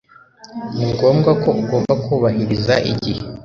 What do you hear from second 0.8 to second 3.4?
ngombwa ko ugomba kubahiriza igihe